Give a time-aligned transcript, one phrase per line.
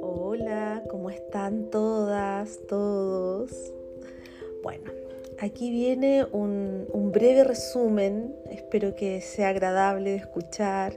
[0.00, 3.50] Hola, ¿cómo están todas, todos?
[4.62, 4.90] Bueno,
[5.38, 10.94] aquí viene un, un breve resumen, espero que sea agradable de escuchar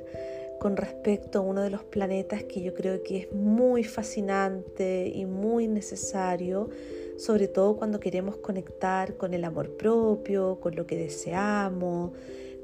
[0.60, 5.26] con respecto a uno de los planetas que yo creo que es muy fascinante y
[5.26, 6.70] muy necesario,
[7.18, 12.12] sobre todo cuando queremos conectar con el amor propio, con lo que deseamos,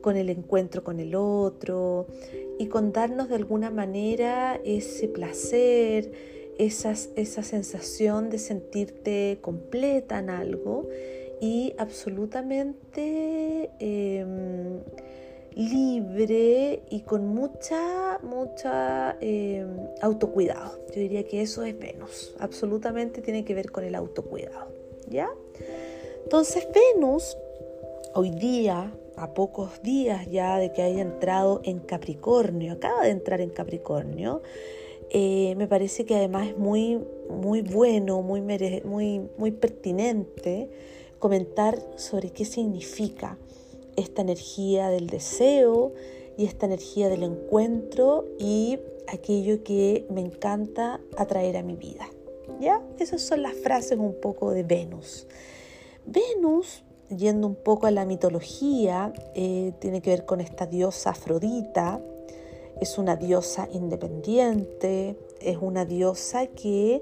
[0.08, 2.08] con el encuentro con el otro
[2.58, 6.14] y con darnos de alguna manera ese placer,
[6.58, 10.88] esa sensación de sentirte completa en algo
[11.42, 13.70] y absolutamente...
[13.80, 14.80] Em,
[15.56, 19.66] libre y con mucha, mucha eh,
[20.04, 20.78] autocuidado.
[20.94, 24.68] Yo diría que eso es Venus, absolutamente tiene que ver con el autocuidado,
[25.10, 25.32] ¿ya?
[26.24, 27.36] Entonces Venus,
[28.14, 33.42] hoy día, a pocos días ya de que haya entrado en Capricornio, acaba de entrar
[33.42, 34.42] en Capricornio,
[35.10, 40.70] eh, me parece que además es muy, muy bueno, muy, muy, muy pertinente
[41.20, 43.38] comentar sobre qué significa
[43.96, 45.94] esta energía del deseo
[46.38, 52.08] y esta energía del encuentro y aquello que me encanta atraer a mi vida.
[52.60, 52.82] ¿Ya?
[53.00, 55.28] Esas son las frases un poco de Venus.
[56.06, 62.00] Venus, yendo un poco a la mitología, eh, tiene que ver con esta diosa Afrodita.
[62.80, 67.02] Es una diosa independiente, es una diosa que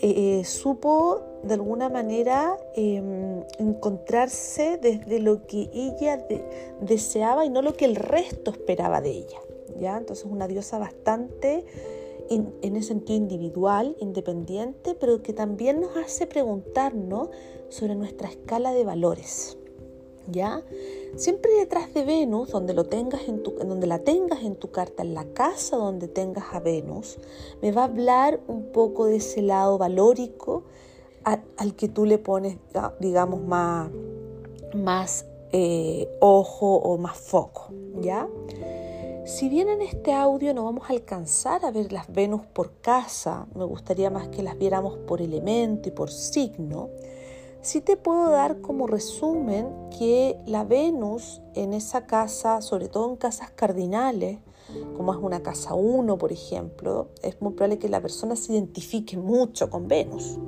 [0.00, 6.24] eh, supo de alguna manera em, encontrarse desde lo que ella
[6.80, 9.38] deseaba y no lo que el resto esperaba de ella.
[9.80, 9.96] ¿ya?
[9.96, 11.64] Entonces una diosa bastante
[12.30, 17.28] en ese sentido individual, independiente, pero que también nos hace preguntarnos
[17.68, 19.56] sobre nuestra escala de valores.
[20.30, 20.62] ¿Ya?
[21.16, 25.02] Siempre detrás de Venus, donde, lo tengas en tu, donde la tengas en tu carta,
[25.02, 27.16] en la casa donde tengas a Venus,
[27.62, 30.64] me va a hablar un poco de ese lado valórico
[31.24, 32.58] al que tú le pones,
[33.00, 33.90] digamos, más,
[34.74, 37.68] más eh, ojo o más foco.
[38.00, 38.28] ¿Ya?
[39.28, 43.46] Si bien en este audio no vamos a alcanzar a ver las Venus por casa,
[43.54, 46.88] me gustaría más que las viéramos por elemento y por signo,
[47.60, 49.68] Sí te puedo dar como resumen
[49.98, 54.38] que la Venus en esa casa, sobre todo en casas cardinales,
[54.96, 59.18] como es una casa 1, por ejemplo, es muy probable que la persona se identifique
[59.18, 60.38] mucho con Venus.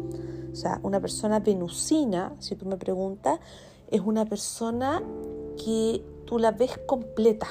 [0.51, 3.41] O sea, una persona venusina, si tú me preguntas,
[3.91, 5.03] es una persona
[5.63, 7.49] que tú la ves completa.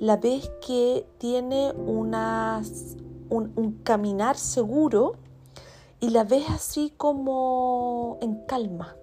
[0.00, 2.62] La ves que tiene una,
[3.28, 5.14] un, un caminar seguro
[6.00, 8.96] y la ves así como en calma.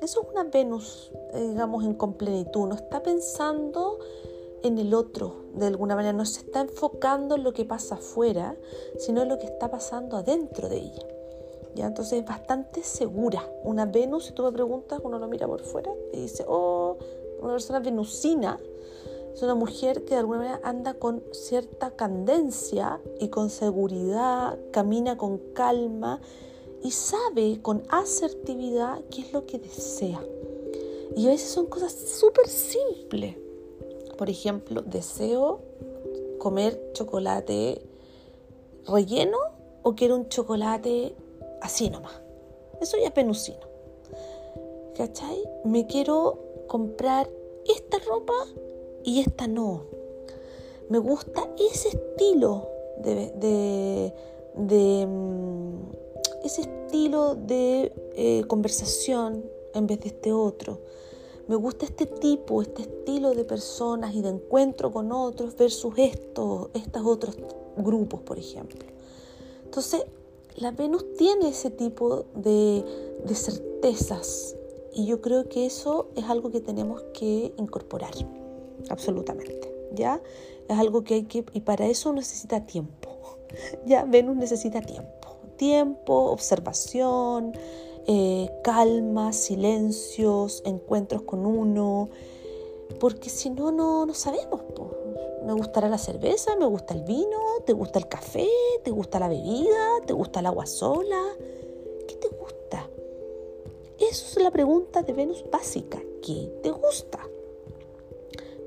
[0.00, 2.66] Eso es una Venus, eh, digamos, en completitud.
[2.66, 3.98] No está pensando
[4.62, 8.56] en el otro de alguna manera, no se está enfocando en lo que pasa afuera,
[8.98, 11.06] sino en lo que está pasando adentro de ella.
[11.74, 11.86] ¿Ya?
[11.86, 13.46] Entonces es bastante segura.
[13.62, 16.96] Una Venus, si tú me preguntas, uno lo mira por fuera y dice, oh,
[17.40, 18.58] una persona venusina
[19.34, 25.16] es una mujer que de alguna manera anda con cierta candencia y con seguridad, camina
[25.16, 26.20] con calma
[26.82, 30.20] y sabe con asertividad qué es lo que desea.
[31.16, 33.36] Y a veces son cosas súper simples.
[34.16, 35.60] Por ejemplo, deseo
[36.38, 37.82] comer chocolate
[38.86, 39.38] relleno
[39.82, 41.14] o quiero un chocolate
[41.60, 42.20] así nomás.
[42.80, 43.60] Eso ya es penusino.
[44.96, 45.42] ¿Cachai?
[45.64, 47.30] Me quiero comprar
[47.66, 48.34] esta ropa
[49.04, 49.84] y esta no.
[50.88, 52.68] Me gusta ese estilo
[52.98, 54.12] de,
[54.56, 59.44] de, mm, ese estilo de eh, conversación
[59.74, 60.80] en vez de este otro.
[61.46, 66.70] Me gusta este tipo, este estilo de personas y de encuentro con otros versus estos,
[66.74, 67.36] estos otros
[67.76, 68.80] grupos, por ejemplo.
[69.64, 70.04] Entonces,
[70.56, 72.84] la Venus tiene ese tipo de,
[73.24, 74.56] de certezas
[74.92, 78.14] y yo creo que eso es algo que tenemos que incorporar
[78.88, 79.72] absolutamente.
[79.92, 80.20] ¿Ya?
[80.68, 83.08] Es algo que hay que, y para eso necesita tiempo.
[83.84, 85.36] Ya, Venus necesita tiempo.
[85.56, 87.52] Tiempo, observación,
[88.06, 92.08] eh, calma, silencios, encuentros con uno,
[92.98, 94.62] porque si no, no, no sabemos.
[95.44, 98.48] Me gustará la cerveza, me gusta el vino, te gusta el café,
[98.84, 101.20] te gusta la bebida, te gusta el agua sola.
[102.06, 102.88] ¿Qué te gusta?
[103.98, 106.00] Eso es la pregunta de Venus básica.
[106.22, 107.29] ¿Qué te gusta?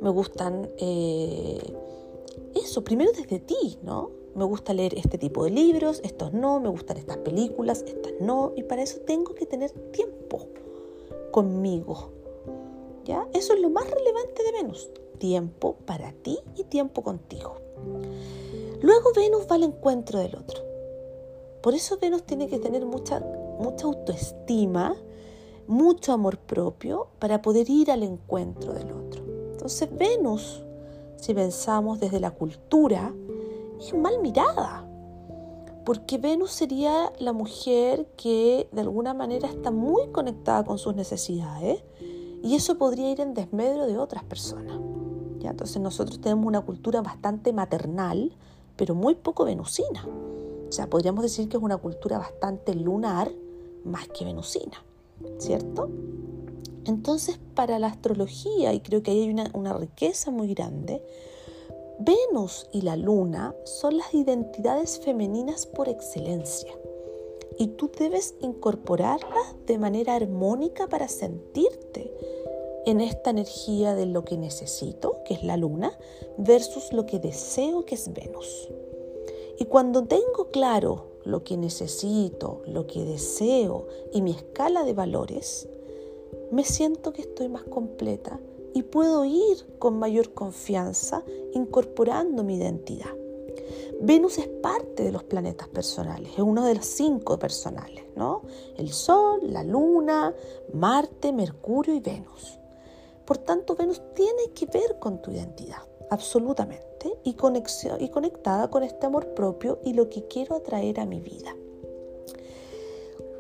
[0.04, 1.62] Me gustan eh,
[2.56, 4.12] eso, primero desde ti, ¿no?
[4.36, 8.52] Me gusta leer este tipo de libros, estos no, me gustan estas películas, estas no,
[8.58, 10.48] y para eso tengo que tener tiempo
[11.32, 12.10] conmigo.
[13.06, 13.28] ¿Ya?
[13.34, 14.90] Eso es lo más relevante de Venus,
[15.20, 17.56] tiempo para ti y tiempo contigo.
[18.82, 20.62] Luego Venus va al encuentro del otro.
[21.62, 23.22] Por eso Venus tiene que tener mucha,
[23.60, 24.96] mucha autoestima,
[25.68, 29.33] mucho amor propio para poder ir al encuentro del otro.
[29.64, 30.62] Entonces Venus,
[31.16, 33.14] si pensamos desde la cultura,
[33.80, 34.86] es mal mirada,
[35.86, 41.82] porque Venus sería la mujer que de alguna manera está muy conectada con sus necesidades
[42.44, 44.78] y eso podría ir en desmedro de otras personas.
[45.40, 45.52] ¿ya?
[45.52, 48.36] Entonces nosotros tenemos una cultura bastante maternal,
[48.76, 50.06] pero muy poco venusina.
[50.68, 53.32] O sea, podríamos decir que es una cultura bastante lunar
[53.86, 54.84] más que venusina,
[55.38, 55.90] ¿cierto?
[56.86, 61.02] Entonces, para la astrología, y creo que ahí hay una, una riqueza muy grande,
[62.00, 66.74] Venus y la Luna son las identidades femeninas por excelencia
[67.58, 72.14] y tú debes incorporarlas de manera armónica para sentirte
[72.86, 75.98] en esta energía de lo que necesito, que es la luna,
[76.38, 78.70] versus lo que deseo, que es Venus.
[79.58, 85.70] Y cuando tengo claro lo que necesito, lo que deseo y mi escala de valores,
[86.54, 88.40] me siento que estoy más completa
[88.76, 91.24] y puedo ir con mayor confianza
[91.54, 93.10] incorporando mi identidad.
[94.00, 98.44] Venus es parte de los planetas personales, es uno de los cinco personales, ¿no?
[98.78, 100.36] El Sol, la Luna,
[100.74, 102.60] Marte, Mercurio y Venus.
[103.26, 108.84] Por tanto, Venus tiene que ver con tu identidad, absolutamente, y, conexión, y conectada con
[108.84, 111.56] este amor propio y lo que quiero atraer a mi vida.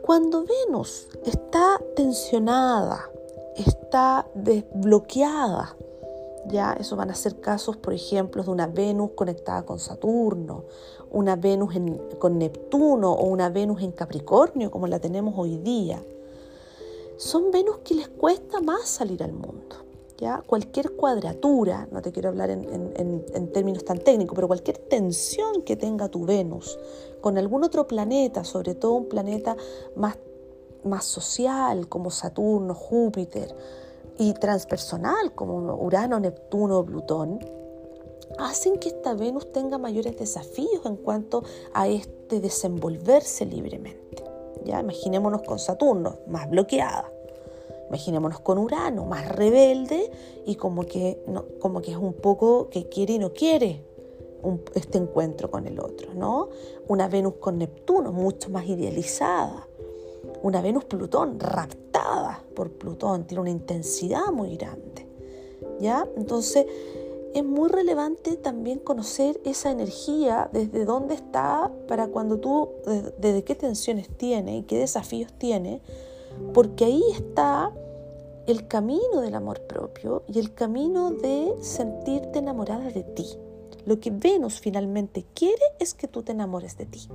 [0.03, 3.09] Cuando Venus está tensionada,
[3.55, 5.75] está desbloqueada,
[6.45, 10.65] ya eso van a ser casos, por ejemplo, de una Venus conectada con Saturno,
[11.09, 11.73] una Venus
[12.19, 15.99] con Neptuno o una Venus en Capricornio, como la tenemos hoy día
[17.17, 19.77] son Venus que les cuesta más salir al mundo.
[20.17, 20.41] ¿Ya?
[20.45, 26.09] Cualquier cuadratura, no te quiero hablar en, términos tan técnicos, pero cualquier tensión que tenga
[26.09, 26.79] tu Venus
[27.21, 29.55] con algún otro planeta, sobre todo un planeta
[29.95, 30.17] más,
[30.83, 33.55] más social como Saturno, Júpiter,
[34.17, 37.39] y transpersonal como Urano, Neptuno Plutón,
[38.37, 41.43] hacen que esta Venus tenga mayores desafíos en cuanto
[41.73, 44.23] a este desenvolverse libremente.
[44.65, 47.12] Ya imaginémonos con Saturno, más bloqueada.
[47.93, 50.09] Imaginémonos con Urano, más rebelde
[50.47, 51.23] y como que,
[51.59, 53.85] como que es un poco que quiere y no quiere
[54.73, 56.49] este encuentro con el otro, ¿no?
[56.87, 59.67] Una Venus con Neptuno, mucho más idealizada.
[60.41, 65.07] Una Venus Plutón, raptada por Plutón, tiene una intensidad muy grande.
[65.79, 66.07] ¿Ya?
[66.17, 66.65] Entonces,
[67.35, 72.69] es muy relevante también conocer esa energía, desde dónde está, para cuando tú,
[73.19, 75.79] desde qué tensiones tiene y qué desafíos tiene,
[76.53, 77.71] porque ahí está
[78.47, 83.25] el camino del amor propio y el camino de sentirte enamorada de ti.
[83.85, 87.07] Lo que Venus finalmente quiere es que tú te enamores de ti.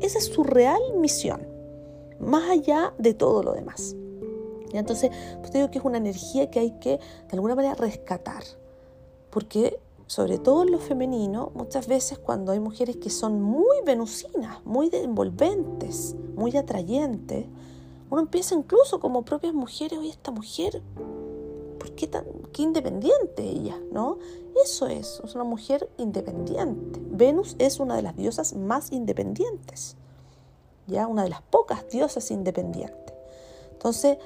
[0.00, 1.46] Esa es su real misión,
[2.20, 3.96] más allá de todo lo demás.
[4.72, 7.74] Y entonces, pues te digo que es una energía que hay que de alguna manera
[7.74, 8.42] rescatar
[9.32, 14.62] porque sobre todo en lo femenino, muchas veces cuando hay mujeres que son muy venusinas,
[14.66, 17.46] muy envolventes, muy atrayentes,
[18.12, 20.82] uno empieza incluso como propias mujeres, oye, esta mujer,
[21.78, 23.80] ¿por qué tan qué independiente ella?
[23.90, 24.18] ¿No?
[24.62, 27.00] Eso es, es una mujer independiente.
[27.10, 29.96] Venus es una de las diosas más independientes,
[30.86, 33.14] ya una de las pocas diosas independientes.
[33.72, 34.18] Entonces,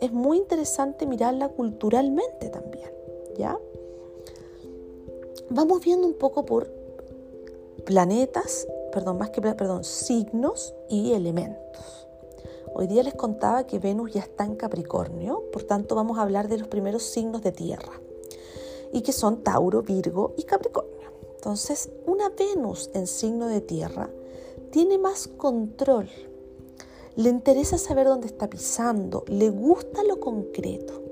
[0.00, 2.92] es muy interesante mirarla culturalmente también,
[3.36, 3.58] ¿ya?
[5.50, 6.70] vamos viendo un poco por
[7.84, 12.01] planetas, perdón, más que perdón, signos y elementos.
[12.74, 16.48] Hoy día les contaba que Venus ya está en Capricornio, por tanto vamos a hablar
[16.48, 17.92] de los primeros signos de tierra,
[18.92, 21.12] y que son Tauro, Virgo y Capricornio.
[21.34, 24.08] Entonces, una Venus en signo de tierra
[24.70, 26.08] tiene más control,
[27.16, 31.02] le interesa saber dónde está pisando, le gusta lo concreto.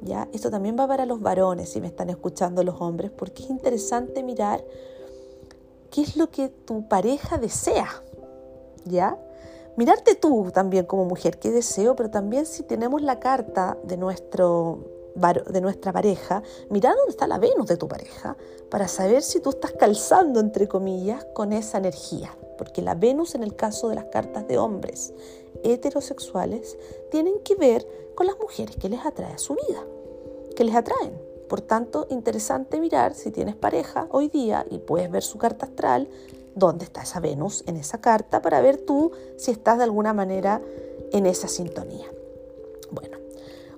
[0.00, 0.28] ¿ya?
[0.32, 4.22] Esto también va para los varones, si me están escuchando los hombres, porque es interesante
[4.22, 4.64] mirar
[5.90, 8.02] qué es lo que tu pareja desea,
[8.84, 9.18] ¿ya?
[9.80, 14.84] Mirarte tú también como mujer, qué deseo, pero también si tenemos la carta de, nuestro,
[15.14, 18.36] de nuestra pareja, mirar dónde está la Venus de tu pareja,
[18.70, 22.36] para saber si tú estás calzando, entre comillas, con esa energía.
[22.58, 25.14] Porque la Venus en el caso de las cartas de hombres
[25.64, 26.76] heterosexuales
[27.10, 29.82] tienen que ver con las mujeres que les atrae a su vida,
[30.56, 31.18] que les atraen.
[31.48, 36.06] Por tanto, interesante mirar si tienes pareja hoy día y puedes ver su carta astral,
[36.54, 40.60] dónde está esa Venus en esa carta para ver tú si estás de alguna manera
[41.12, 42.06] en esa sintonía.
[42.90, 43.18] Bueno,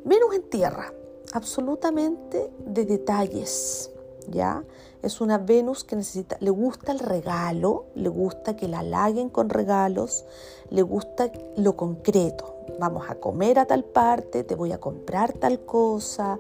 [0.05, 0.93] Venus en tierra.
[1.35, 3.91] absolutamente de detalles,
[4.29, 4.65] ¿ya?
[5.03, 9.49] Es una Venus que necesita, le gusta el regalo, le gusta que la halaguen con
[9.49, 10.27] regalos,
[10.69, 12.57] le gusta lo concreto.
[12.79, 16.39] Vamos a comer a tal parte, te voy a comprar tal cosa,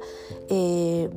[0.49, 1.11] eh,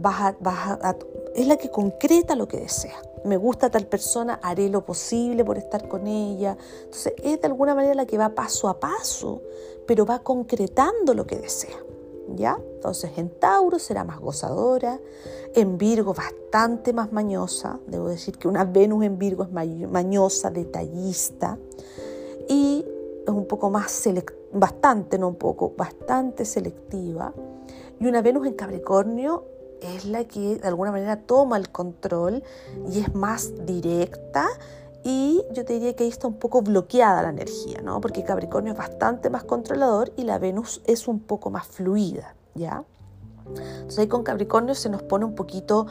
[1.35, 2.99] es la que concreta lo que desea.
[3.25, 6.57] Me gusta tal persona, haré lo posible por estar con ella.
[6.83, 9.41] Entonces es de alguna manera la que va paso a paso,
[9.87, 11.77] pero va concretando lo que desea.
[12.35, 12.59] ¿ya?
[12.75, 14.99] Entonces en Tauro será más gozadora,
[15.53, 21.57] en Virgo bastante más mañosa, debo decir que una Venus en Virgo es mañosa, detallista
[22.47, 22.85] y
[23.25, 24.03] es un poco más
[24.53, 27.33] bastante, no un poco, bastante selectiva.
[27.99, 29.45] Y una Venus en Capricornio
[29.85, 32.43] es la que de alguna manera toma el control
[32.91, 34.47] y es más directa
[35.03, 38.01] y yo te diría que ahí está un poco bloqueada la energía, ¿no?
[38.01, 42.83] Porque Capricornio es bastante más controlador y la Venus es un poco más fluida, ¿ya?
[43.47, 45.85] Entonces ahí con Capricornio se nos pone un poquito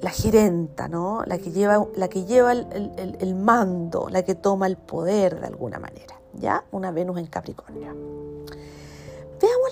[0.00, 1.22] la gerenta, ¿no?
[1.26, 5.46] La que lleva, la que lleva el, el mando, la que toma el poder de
[5.46, 6.64] alguna manera, ¿ya?
[6.70, 7.94] Una Venus en Capricornio.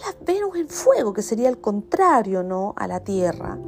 [0.04, 2.74] Las Venus en fuego, que sería el contrario, ¿no?
[2.76, 3.58] A la Tierra.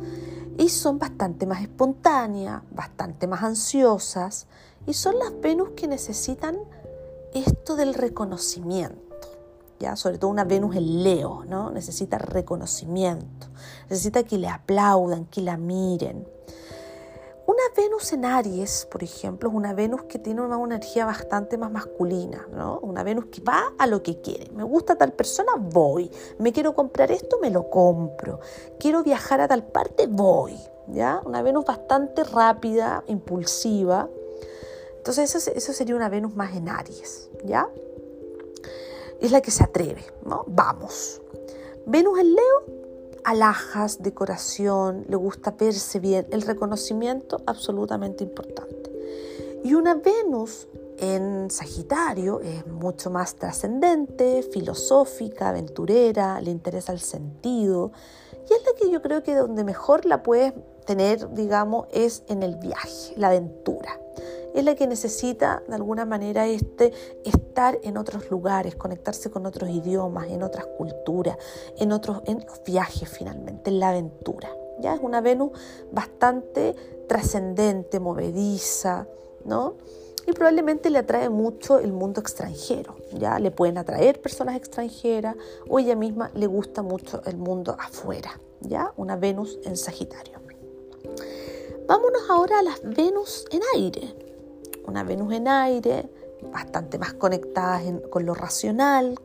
[0.58, 4.46] Y son bastante más espontáneas, bastante más ansiosas,
[4.86, 6.58] y son las Venus que necesitan
[7.32, 9.06] esto del reconocimiento.
[9.78, 9.96] ¿ya?
[9.96, 11.70] Sobre todo una Venus en Leo, ¿no?
[11.70, 13.46] Necesita reconocimiento,
[13.88, 16.26] necesita que le aplaudan, que la miren.
[17.74, 22.46] Venus en Aries, por ejemplo, es una Venus que tiene una energía bastante más masculina,
[22.52, 22.78] ¿no?
[22.80, 24.50] Una Venus que va a lo que quiere.
[24.52, 26.10] Me gusta tal persona, voy.
[26.38, 28.40] Me quiero comprar esto, me lo compro.
[28.78, 30.56] Quiero viajar a tal parte, voy.
[30.88, 31.20] ¿Ya?
[31.24, 34.08] Una Venus bastante rápida, impulsiva,
[35.06, 37.70] entonces eso, sería una Venus más en Aries, ¿ya?
[39.20, 40.42] Es la que se atreve, ¿no?
[40.48, 41.22] Vamos.
[41.86, 42.85] Venus en Leo,
[43.26, 48.92] alhajas, decoración, le gusta verse bien, el reconocimiento absolutamente importante.
[49.64, 50.68] Y una Venus
[50.98, 57.90] en Sagitario es mucho más trascendente, filosófica, aventurera, le interesa el sentido.
[58.48, 60.54] Y es la que yo creo que donde mejor la puedes
[60.86, 63.98] tener, digamos, es en el viaje, la aventura
[64.56, 66.92] es la que necesita de alguna manera este,
[67.24, 71.36] estar en otros lugares, conectarse con otros idiomas, en otras culturas,
[71.76, 74.48] en otros en viajes finalmente, en la aventura.
[74.80, 75.50] Ya es una Venus
[75.92, 76.74] bastante
[77.06, 79.06] trascendente, movediza,
[79.44, 79.76] ¿no?
[80.26, 85.36] Y probablemente le atrae mucho el mundo extranjero, ya le pueden atraer personas extranjeras
[85.68, 90.40] o ella misma le gusta mucho el mundo afuera, ya una Venus en Sagitario.
[91.86, 94.25] Vámonos ahora a las Venus en aire
[94.86, 96.08] una Venus en aire,
[96.52, 99.18] bastante más conectada con lo racional,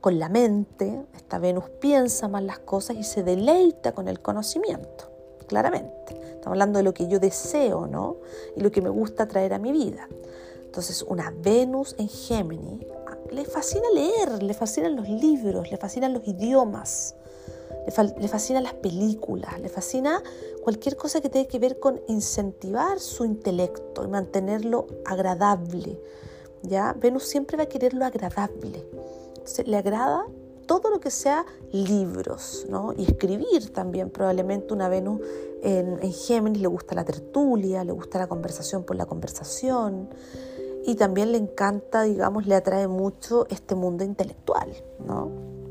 [0.00, 1.06] con la mente.
[1.14, 5.10] Esta Venus piensa más las cosas y se deleita con el conocimiento,
[5.46, 6.14] claramente.
[6.14, 8.16] Estamos hablando de lo que yo deseo, ¿no?
[8.56, 10.08] Y lo que me gusta traer a mi vida.
[10.64, 12.84] Entonces, una Venus en Géminis
[13.30, 17.14] le fascina leer, le fascinan los libros, le fascinan los idiomas,
[17.86, 20.22] le, fascinan las películas, le fascina
[20.62, 26.00] cualquier cosa que tenga que ver con incentivar su intelecto y mantenerlo agradable.
[26.62, 26.94] ¿ya?
[26.94, 28.86] Venus siempre va a querer lo agradable.
[29.66, 30.26] le agrada
[30.66, 32.94] todo lo que sea libros, ¿no?
[32.96, 35.20] Y escribir también, probablemente una Venus
[35.62, 40.08] en, en, Géminis le gusta la tertulia, le gusta la conversación por la conversación
[40.86, 44.70] y también le encanta, digamos, le atrae mucho este mundo intelectual,
[45.06, 45.63] ¿no?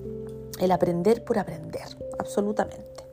[0.64, 1.82] El aprender por aprender,
[2.18, 3.04] absolutamente.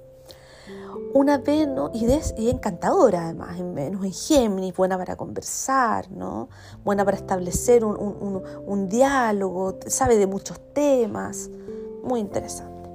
[1.12, 6.49] Una Venus, y, es encantadora además, en Venus, en Géminis, buena para conversar, ¿no?
[6.85, 11.50] buena para establecer un, diálogo, sabe de muchos temas,
[12.04, 12.88] muy interesante.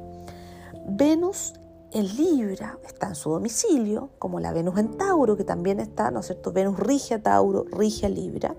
[0.88, 1.55] Venus
[1.91, 6.21] en Libra está en su domicilio, como la Venus en Tauro, que también está, ¿no
[6.21, 6.53] es cierto?
[6.53, 8.55] Venus rige a Tauro, rige a Libra.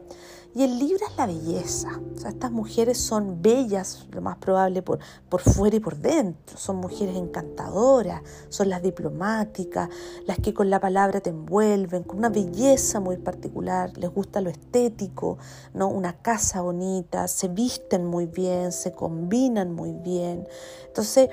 [0.57, 2.01] Y el libro es la belleza.
[2.15, 6.57] O sea, estas mujeres son bellas, lo más probable, por, por fuera y por dentro.
[6.57, 9.91] Son mujeres encantadoras, son las diplomáticas,
[10.25, 13.93] las que con la palabra te envuelven, con una belleza muy particular.
[13.99, 15.37] Les gusta lo estético,
[15.75, 15.89] ¿no?
[15.89, 20.49] Una casa bonita, se visten muy bien, se combinan muy bien.
[20.87, 21.29] Entonces,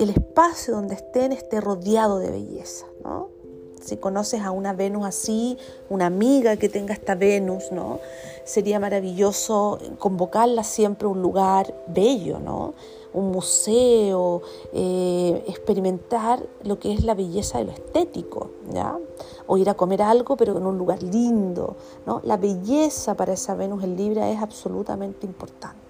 [0.00, 3.33] el espacio donde estén esté rodeado de belleza, ¿no?
[3.80, 5.58] Si conoces a una Venus así,
[5.90, 8.00] una amiga que tenga esta Venus, ¿no?
[8.44, 12.74] Sería maravilloso convocarla siempre a un lugar bello, ¿no?
[13.12, 18.98] Un museo, eh, experimentar lo que es la belleza de lo estético, ¿ya?
[19.46, 21.76] O ir a comer algo, pero en un lugar lindo,
[22.06, 22.20] ¿no?
[22.24, 25.83] La belleza para esa Venus en Libra es absolutamente importante.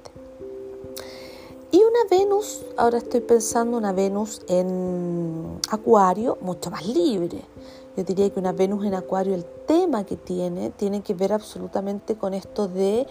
[1.74, 7.42] Y una Venus, ahora estoy pensando una Venus en Acuario mucho más libre.
[7.96, 12.14] Yo diría que una Venus en Acuario, el tema que tiene, tiene que ver absolutamente
[12.14, 13.08] con esto de,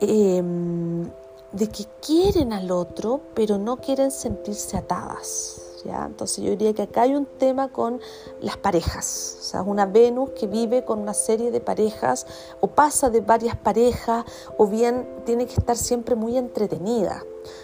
[0.00, 1.10] em,
[1.52, 5.67] de que quieren al otro, pero no quieren sentirse atadas.
[5.84, 8.00] Entonces yo diría que acá hay un tema con
[8.40, 12.26] las parejas, o sea, una Venus que vive con una serie de parejas
[12.60, 14.24] o pasa de varias parejas
[14.56, 17.22] o bien tiene que estar siempre muy entretenida.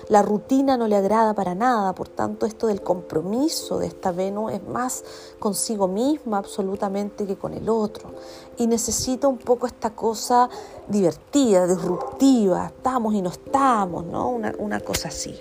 [0.08, 4.52] La rutina no le agrada para nada, por tanto esto del compromiso de esta Venus
[4.52, 5.04] es más
[5.38, 8.10] consigo misma absolutamente que con el otro.
[8.56, 10.48] Y necesita un poco esta cosa
[10.88, 14.28] divertida, disruptiva, estamos y no estamos, ¿no?
[14.28, 15.38] Una, una cosa así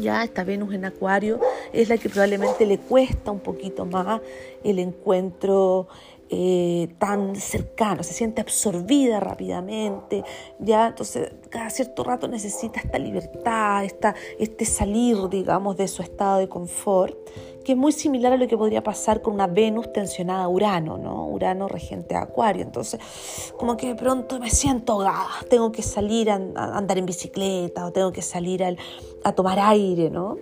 [0.00, 1.40] ya esta Venus en Acuario
[1.72, 4.20] es la que probablemente le cuesta un poquito más
[4.64, 5.88] el encuentro
[6.32, 10.22] eh, tan cercano, se siente absorbida rápidamente,
[10.60, 16.38] ya entonces cada cierto rato necesita esta libertad, esta, este salir, digamos, de su estado
[16.38, 17.16] de confort,
[17.64, 20.98] que es muy similar a lo que podría pasar con una Venus tensionada a Urano,
[20.98, 21.26] ¿no?
[21.26, 23.00] Urano regente de Acuario, entonces
[23.56, 27.92] como que de pronto me siento ahogada, tengo que salir a, andar en bicicleta o
[27.92, 28.64] tengo que salir
[29.24, 30.36] a tomar aire, ¿no?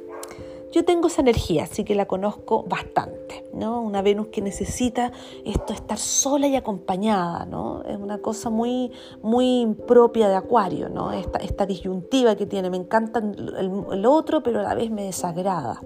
[0.71, 3.81] Yo tengo esa energía, así que la conozco bastante, ¿no?
[3.81, 5.13] Una Venus que necesita
[5.45, 7.83] esto, estar sola y acompañada, ¿no?
[7.85, 11.13] Es una cosa muy, muy propia de Acuario, ¿no?
[11.13, 15.81] Esta, disyuntiva que tiene, me encanta el, otro, pero a la vez me desagrada.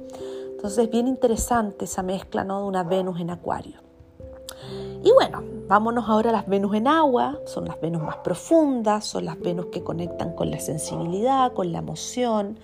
[0.50, 2.60] Entonces es bien interesante esa mezcla, ¿no?
[2.60, 3.80] De una Venus en Acuario.
[5.04, 9.24] Y bueno, vámonos ahora a las Venus en agua, son las Venus más profundas, son
[9.24, 12.58] las Venus que conectan con la sensibilidad, con la emoción,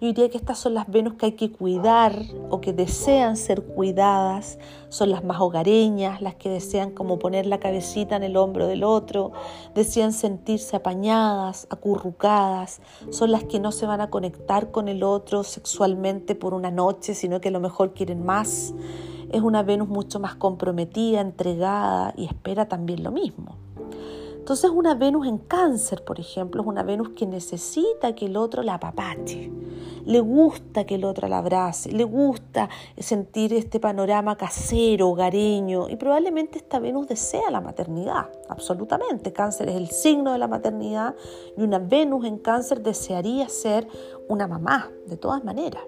[0.00, 3.62] yo diría que estas son las Venus que hay que cuidar o que desean ser
[3.62, 8.66] cuidadas, son las más hogareñas, las que desean como poner la cabecita en el hombro
[8.66, 9.32] del otro,
[9.74, 12.80] desean sentirse apañadas, acurrucadas,
[13.10, 17.14] son las que no se van a conectar con el otro sexualmente por una noche,
[17.14, 18.72] sino que a lo mejor quieren más.
[19.30, 23.56] Es una Venus mucho más comprometida, entregada y espera también lo mismo.
[24.40, 28.64] Entonces una Venus en cáncer, por ejemplo, es una Venus que necesita que el otro
[28.64, 29.52] la apapache,
[30.04, 35.96] le gusta que el otro la abrace, le gusta sentir este panorama casero, hogareño y
[35.96, 39.32] probablemente esta Venus desea la maternidad, absolutamente.
[39.32, 41.14] Cáncer es el signo de la maternidad
[41.56, 43.86] y una Venus en cáncer desearía ser
[44.28, 45.82] una mamá, de todas maneras.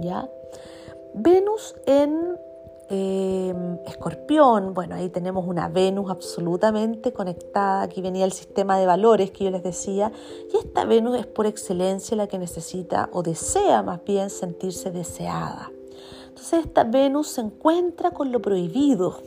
[0.00, 0.28] ¿Ya?
[1.14, 2.38] Venus en
[2.88, 9.32] Em, escorpión, bueno, ahí tenemos una Venus absolutamente conectada, aquí venía el sistema de valores
[9.32, 10.12] que yo les decía,
[10.52, 15.72] y esta Venus es por excelencia la que necesita o desea más bien sentirse deseada.
[16.28, 19.20] Entonces esta Venus se encuentra con lo prohibido,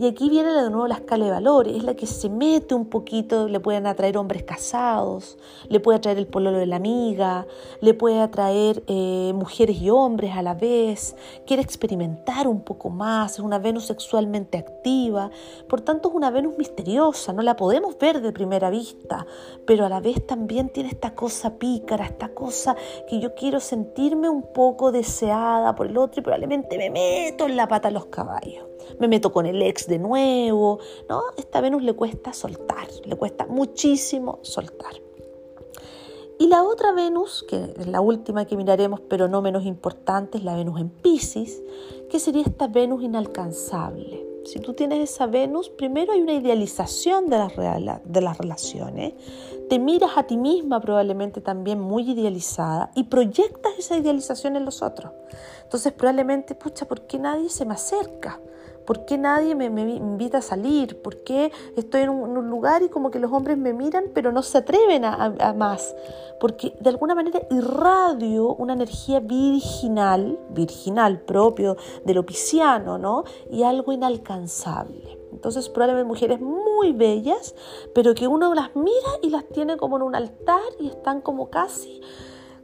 [0.00, 2.86] y aquí viene de nuevo la escala de valores, es la que se mete un
[2.86, 5.36] poquito, le pueden atraer hombres casados,
[5.68, 7.48] le puede atraer el pololo de la amiga,
[7.80, 11.16] le puede atraer eh, mujeres y hombres a la vez,
[11.48, 15.32] quiere experimentar un poco más, es una Venus sexualmente activa,
[15.68, 19.26] por tanto es una Venus misteriosa, no la podemos ver de primera vista,
[19.66, 22.76] pero a la vez también tiene esta cosa pícara, esta cosa
[23.08, 27.56] que yo quiero sentirme un poco deseada por el otro y probablemente me meto en
[27.56, 28.67] la pata a los caballos
[28.98, 31.22] me meto con el ex de nuevo, ¿no?
[31.36, 34.94] Esta Venus le cuesta soltar, le cuesta muchísimo soltar.
[36.40, 40.44] Y la otra Venus, que es la última que miraremos, pero no menos importante, es
[40.44, 41.62] la Venus en Pisces,
[42.08, 44.24] que sería esta Venus inalcanzable.
[44.44, 47.52] Si tú tienes esa Venus, primero hay una idealización de las,
[48.04, 49.14] de las relaciones,
[49.68, 54.80] te miras a ti misma probablemente también muy idealizada y proyectas esa idealización en los
[54.80, 55.12] otros.
[55.64, 58.40] Entonces probablemente, pucha, ¿por qué nadie se me acerca?
[58.88, 61.02] ¿Por qué nadie me, invita a salir?
[61.02, 64.42] ¿Por qué estoy en un, lugar y como que los hombres me miran pero no
[64.42, 65.94] se atreven a, más?
[66.40, 73.24] Porque de alguna manera irradio una energía virginal, virginal propio de lo pisciano, ¿no?
[73.50, 75.18] Y algo inalcanzable.
[75.32, 77.54] Entonces probablemente mujeres muy bellas,
[77.94, 81.50] pero que uno las mira y las tiene como en un altar y están como
[81.50, 82.00] casi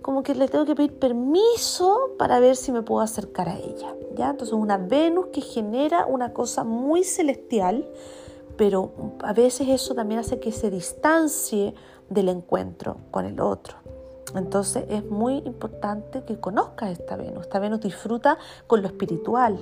[0.04, 3.94] como que le tengo que pedir permiso para ver si me puedo acercar a ella.
[4.14, 4.28] ¿ya?
[4.28, 7.88] Entonces una Venus que genera una cosa muy celestial,
[8.58, 11.74] pero a veces eso también hace que se distancie
[12.10, 13.78] del encuentro con el otro.
[14.34, 17.44] Entonces es muy importante que conozcas esta Venus.
[17.44, 18.36] Esta Venus disfruta
[18.66, 19.58] con lo espiritual,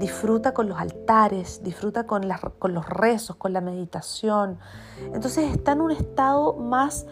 [0.00, 2.28] disfruta con los altares, disfruta con,
[2.58, 4.58] con los rezos, con la meditación.
[5.12, 7.06] Entonces está en un estado más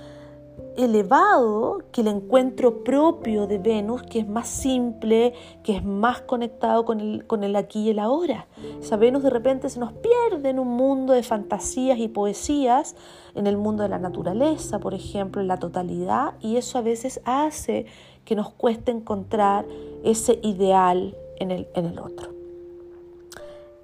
[0.77, 6.85] elevado que el encuentro propio de Venus, que es más simple, que es más conectado
[6.85, 8.47] con el, con el aquí y el ahora.
[8.81, 12.97] Esa Venus de repente se nos pierde en un mundo de fantasías y poesías,
[13.35, 17.21] en el mundo de la naturaleza, por ejemplo, en la totalidad, y eso a veces
[17.25, 17.87] hace
[18.25, 19.67] que nos cueste encontrar
[20.05, 22.31] ese ideal en el, en el otro.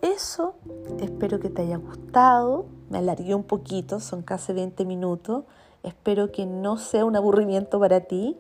[0.00, 0.54] Eso
[1.00, 2.66] espero que te haya gustado.
[2.88, 5.44] Me alargué un poquito, son casi 20 minutos.
[5.82, 8.36] Espero que no sea un aburrimiento para ti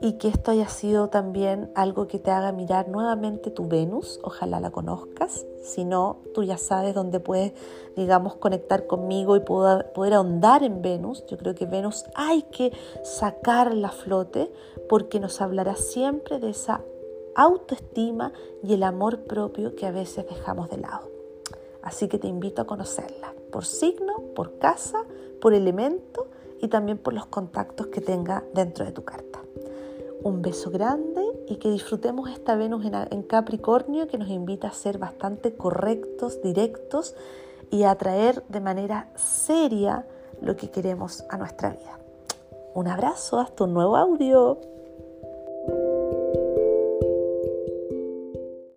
[0.00, 4.20] y que esto haya sido también algo que te haga mirar nuevamente tu Venus.
[4.22, 5.46] Ojalá la conozcas.
[5.62, 7.54] Si no, tú ya sabes dónde puedes,
[7.96, 11.24] digamos, conectar conmigo y poder, poder ahondar en Venus.
[11.26, 14.52] Yo creo que Venus hay que sacarla a flote
[14.88, 16.82] porque nos hablará siempre de esa
[17.34, 21.08] autoestima y el amor propio que a veces dejamos de lado.
[21.82, 25.04] Así que te invito a conocerla por signo, por casa,
[25.40, 26.28] por elemento
[26.64, 29.40] y también por los contactos que tenga dentro de tu carta.
[30.22, 34.96] Un beso grande y que disfrutemos esta Venus en Capricornio que nos invita a ser
[34.96, 37.14] bastante correctos, directos
[37.70, 40.06] y a atraer de manera seria
[40.40, 41.98] lo que queremos a nuestra vida.
[42.72, 44.58] Un abrazo, hasta un nuevo audio.